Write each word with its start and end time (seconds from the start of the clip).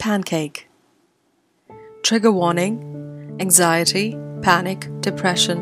Pancake. 0.00 0.66
Trigger 2.02 2.32
warning 2.32 3.36
anxiety, 3.38 4.16
panic, 4.40 4.88
depression. 5.02 5.58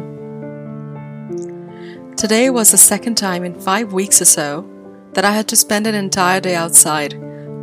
Today 2.17 2.48
was 2.48 2.71
the 2.71 2.79
second 2.79 3.16
time 3.16 3.43
in 3.43 3.61
five 3.61 3.93
weeks 3.93 4.22
or 4.22 4.27
so 4.27 4.64
that 5.14 5.24
I 5.24 5.32
had 5.32 5.48
to 5.48 5.56
spend 5.56 5.88
an 5.88 5.96
entire 5.96 6.40
day 6.40 6.54
outside, 6.54 7.14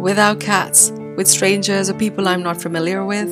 without 0.01 0.41
cats, 0.41 0.91
with 1.15 1.29
strangers 1.29 1.89
or 1.89 1.93
people 1.93 2.27
I'm 2.27 2.43
not 2.43 2.61
familiar 2.61 3.05
with. 3.05 3.29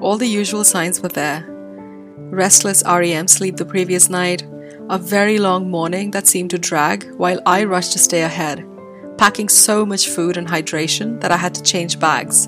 All 0.00 0.16
the 0.16 0.26
usual 0.26 0.64
signs 0.64 1.02
were 1.02 1.10
there 1.10 1.46
restless 2.32 2.82
REM 2.86 3.28
sleep 3.28 3.58
the 3.58 3.66
previous 3.66 4.08
night, 4.08 4.44
a 4.88 4.96
very 4.96 5.38
long 5.38 5.70
morning 5.70 6.12
that 6.12 6.26
seemed 6.26 6.48
to 6.50 6.58
drag 6.58 7.04
while 7.16 7.42
I 7.44 7.64
rushed 7.64 7.92
to 7.92 7.98
stay 7.98 8.22
ahead 8.22 8.64
packing 9.20 9.50
so 9.50 9.84
much 9.84 10.08
food 10.08 10.38
and 10.38 10.48
hydration 10.48 11.20
that 11.20 11.30
I 11.30 11.36
had 11.36 11.54
to 11.54 11.62
change 11.62 12.00
bags. 12.00 12.46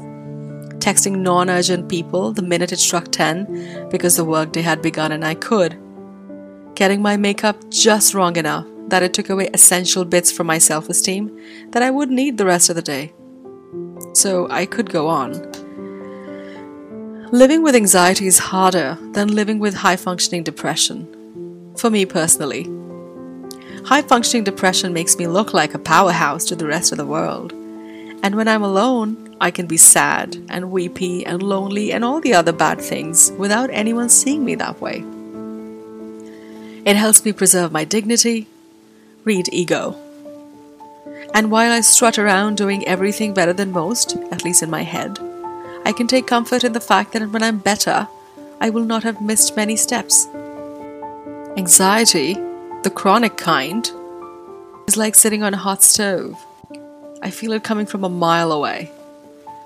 Texting 0.81 1.19
non 1.19 1.51
urgent 1.51 1.91
people 1.91 2.33
the 2.33 2.41
minute 2.41 2.73
it 2.73 2.79
struck 2.79 3.13
10 3.13 3.91
because 3.91 4.17
the 4.17 4.25
workday 4.25 4.63
had 4.63 4.81
begun 4.81 5.13
and 5.13 5.23
I 5.23 5.35
could. 5.35 5.79
Getting 6.75 7.03
my 7.03 7.19
makeup 7.19 7.59
just 7.69 8.15
wrong 8.15 8.37
enough 8.37 8.67
that 8.89 9.03
it 9.03 9.13
took 9.13 9.29
away 9.29 9.51
essential 9.53 10.07
bits 10.07 10.33
from 10.33 10.47
my 10.47 10.57
self 10.57 10.89
esteem 10.89 11.39
that 11.73 11.83
I 11.83 11.91
would 11.91 12.11
need 12.11 12.39
the 12.39 12.47
rest 12.47 12.71
of 12.71 12.77
the 12.77 12.81
day. 12.81 13.13
So 14.15 14.49
I 14.49 14.65
could 14.65 14.89
go 14.89 15.09
on. 15.09 15.33
Living 17.33 17.63
with 17.63 17.75
anxiety 17.75 18.27
is 18.27 18.39
harder 18.39 18.97
than 19.13 19.29
living 19.29 19.59
with 19.59 19.75
high 19.75 19.97
functioning 19.97 20.43
depression. 20.43 21.07
For 21.77 21.91
me 21.91 22.07
personally. 22.07 22.65
High 23.85 24.03
functioning 24.03 24.45
depression 24.45 24.93
makes 24.93 25.17
me 25.17 25.27
look 25.27 25.53
like 25.53 25.75
a 25.75 25.79
powerhouse 25.79 26.45
to 26.47 26.57
the 26.57 26.67
rest 26.67 26.93
of 26.93 26.99
the 26.99 27.07
world. 27.07 27.53
And 28.23 28.37
when 28.37 28.47
I'm 28.47 28.63
alone, 28.63 29.37
I 29.41 29.51
can 29.51 29.67
be 29.67 29.77
sad 29.77 30.37
and 30.49 30.71
weepy 30.71 31.27
and 31.27 31.43
lonely 31.43 31.93
and 31.93 32.05
all 32.05 32.21
the 32.21 32.35
other 32.35 32.53
bad 32.53 32.81
things 32.81 33.33
without 33.33 33.71
anyone 33.71 34.09
seeing 34.09 34.45
me 34.45 34.55
that 34.55 34.81
way. 34.81 35.05
It 36.85 36.95
helps 36.95 37.25
me 37.25 37.33
preserve 37.33 37.73
my 37.73 37.85
dignity. 37.85 38.47
Read 39.25 39.49
ego. 39.53 39.97
And 41.35 41.51
while 41.51 41.73
I 41.73 41.81
strut 41.81 42.19
around 42.19 42.57
doing 42.57 42.87
everything 42.87 43.35
better 43.35 43.53
than 43.53 43.73
most, 43.73 44.17
at 44.31 44.45
least 44.45 44.63
in 44.63 44.71
my 44.71 44.83
head, 44.83 45.19
I 45.85 45.93
can 45.93 46.07
take 46.07 46.29
comfort 46.29 46.63
in 46.63 46.73
the 46.73 46.81
fact 46.81 47.13
that 47.13 47.33
when 47.33 47.43
I'm 47.43 47.59
better, 47.59 48.07
I 48.61 48.71
will 48.71 48.85
not 48.85 49.03
have 49.03 49.21
missed 49.21 49.57
many 49.57 49.75
steps. 49.75 50.29
Anxiety 51.57 52.37
the 52.83 52.91
chronic 52.91 53.37
kind 53.37 53.89
is 54.89 54.97
like 54.97 55.15
sitting 55.15 55.45
on 55.45 55.55
a 55.55 55.59
hot 55.59 55.85
stove. 55.85 56.37
I 57.23 57.31
feel 57.31 57.53
it 57.53 57.63
coming 57.63 57.87
from 57.87 58.03
a 58.03 58.09
mile 58.09 58.51
away. 58.51 58.91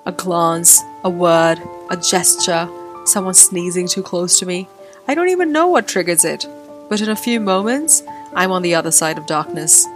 A 0.04 0.12
glance, 0.12 0.82
a 1.02 1.08
word, 1.08 1.58
a 1.88 1.96
gesture, 1.96 2.68
someone 3.06 3.32
sneezing 3.32 3.88
too 3.88 4.02
close 4.02 4.38
to 4.38 4.46
me. 4.46 4.68
I 5.08 5.14
don't 5.14 5.30
even 5.30 5.50
know 5.50 5.66
what 5.66 5.88
triggers 5.88 6.26
it, 6.26 6.46
but 6.90 7.00
in 7.00 7.08
a 7.08 7.16
few 7.16 7.40
moments, 7.40 8.02
I'm 8.34 8.52
on 8.52 8.60
the 8.60 8.74
other 8.74 8.90
side 8.90 9.16
of 9.16 9.26
darkness, 9.26 9.86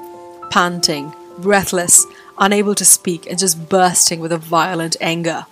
panting, 0.51 1.13
breathless, 1.39 2.07
unable 2.39 2.75
to 2.75 2.87
speak, 2.87 3.27
and 3.27 3.39
just 3.39 3.69
bursting 3.69 4.21
with 4.21 4.33
a 4.33 4.39
violent 4.39 4.97
anger. 4.99 5.45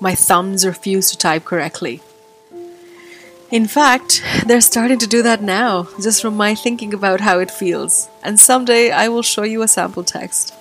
My 0.00 0.16
thumbs 0.16 0.66
refuse 0.66 1.12
to 1.12 1.18
type 1.18 1.44
correctly. 1.44 2.02
In 3.50 3.66
fact, 3.66 4.22
they're 4.46 4.60
starting 4.60 4.98
to 4.98 5.06
do 5.06 5.22
that 5.22 5.42
now, 5.42 5.88
just 6.02 6.20
from 6.20 6.36
my 6.36 6.54
thinking 6.54 6.92
about 6.92 7.20
how 7.20 7.38
it 7.38 7.50
feels. 7.50 8.10
And 8.22 8.38
someday 8.38 8.90
I 8.90 9.08
will 9.08 9.22
show 9.22 9.42
you 9.42 9.62
a 9.62 9.68
sample 9.68 10.04
text. 10.04 10.54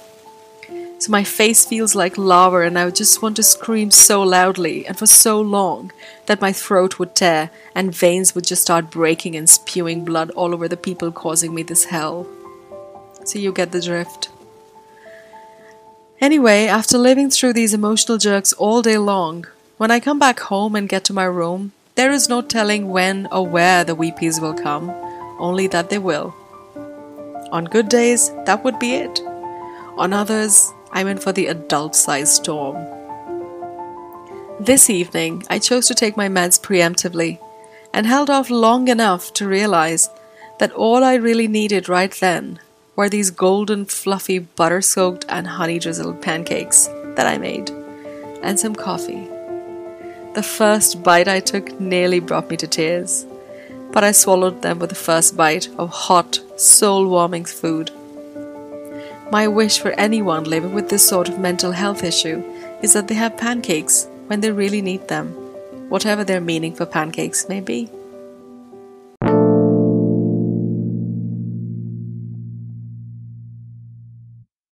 So 0.99 1.11
my 1.11 1.25
face 1.25 1.65
feels 1.65 1.95
like 1.95 2.17
lava, 2.17 2.61
and 2.61 2.79
I 2.79 2.89
just 2.89 3.21
want 3.21 3.35
to 3.35 3.43
scream 3.43 3.91
so 3.91 4.23
loudly 4.23 4.87
and 4.87 4.97
for 4.97 5.05
so 5.05 5.39
long 5.41 5.91
that 6.27 6.39
my 6.39 6.53
throat 6.53 6.97
would 6.97 7.13
tear 7.13 7.51
and 7.75 7.93
veins 7.93 8.33
would 8.33 8.45
just 8.45 8.61
start 8.61 8.89
breaking 8.89 9.35
and 9.35 9.49
spewing 9.49 10.05
blood 10.05 10.31
all 10.31 10.53
over 10.53 10.69
the 10.69 10.77
people 10.77 11.11
causing 11.11 11.53
me 11.53 11.63
this 11.63 11.85
hell. 11.85 12.25
So 13.25 13.37
you 13.37 13.51
get 13.51 13.73
the 13.73 13.81
drift. 13.81 14.29
Anyway, 16.21 16.65
after 16.65 16.97
living 16.97 17.29
through 17.29 17.53
these 17.53 17.73
emotional 17.73 18.17
jerks 18.17 18.53
all 18.53 18.81
day 18.81 18.97
long, 18.97 19.45
when 19.75 19.91
I 19.91 19.99
come 19.99 20.17
back 20.17 20.39
home 20.39 20.73
and 20.73 20.89
get 20.89 21.03
to 21.05 21.13
my 21.13 21.25
room, 21.25 21.73
there 21.97 22.11
is 22.11 22.29
no 22.29 22.43
telling 22.43 22.89
when 22.89 23.27
or 23.31 23.45
where 23.45 23.83
the 23.83 23.95
weepies 23.95 24.39
will 24.39 24.53
come, 24.53 24.91
only 25.39 25.65
that 25.65 25.89
they 25.89 25.97
will. 25.97 26.33
On 27.51 27.65
good 27.65 27.89
days, 27.89 28.29
that 28.45 28.63
would 28.63 28.77
be 28.77 28.93
it. 28.93 29.19
On 29.97 30.13
others, 30.13 30.71
I'm 30.91 31.07
in 31.07 31.17
for 31.17 31.31
the 31.31 31.47
adult 31.47 31.95
sized 31.95 32.33
storm. 32.33 32.75
This 34.59 34.91
evening, 34.91 35.43
I 35.49 35.57
chose 35.57 35.87
to 35.87 35.95
take 35.95 36.15
my 36.15 36.27
meds 36.29 36.61
preemptively 36.61 37.39
and 37.91 38.05
held 38.05 38.29
off 38.29 38.51
long 38.51 38.89
enough 38.89 39.33
to 39.33 39.47
realize 39.47 40.07
that 40.59 40.71
all 40.73 41.03
I 41.03 41.15
really 41.15 41.47
needed 41.47 41.89
right 41.89 42.11
then 42.11 42.59
were 42.95 43.09
these 43.09 43.31
golden, 43.31 43.85
fluffy, 43.85 44.37
butter 44.37 44.81
soaked, 44.81 45.25
and 45.29 45.47
honey 45.47 45.79
drizzled 45.79 46.21
pancakes 46.21 46.87
that 47.15 47.25
I 47.25 47.39
made, 47.39 47.71
and 48.43 48.59
some 48.59 48.75
coffee. 48.75 49.27
The 50.37 50.43
first 50.43 51.01
bite 51.01 51.27
I 51.27 51.39
took 51.39 51.79
nearly 51.79 52.19
brought 52.19 52.51
me 52.51 52.57
to 52.57 52.67
tears, 52.67 53.25
but 53.91 54.03
I 54.03 54.11
swallowed 54.11 54.61
them 54.61 54.77
with 54.77 54.91
the 54.91 54.95
first 54.95 55.35
bite 55.35 55.67
of 55.79 55.89
hot, 55.89 56.39
soul 56.57 57.07
warming 57.07 57.45
food. 57.45 57.89
My 59.31 59.47
wish 59.47 59.79
for 59.79 59.93
anyone 59.93 60.43
living 60.43 60.75
with 60.75 60.89
this 60.89 61.09
sort 61.09 61.27
of 61.27 61.39
mental 61.39 61.71
health 61.71 62.03
issue 62.03 62.43
is 62.83 62.93
that 62.93 63.07
they 63.07 63.15
have 63.15 63.35
pancakes 63.35 64.07
when 64.27 64.41
they 64.41 64.51
really 64.51 64.79
need 64.79 65.07
them, 65.07 65.29
whatever 65.89 66.23
their 66.23 66.39
meaning 66.39 66.75
for 66.75 66.85
pancakes 66.85 67.49
may 67.49 67.59
be. 67.59 67.89